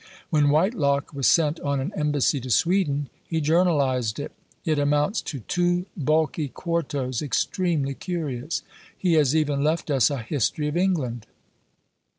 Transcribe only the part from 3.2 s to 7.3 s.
he journalised it; it amounts to two bulky quartos,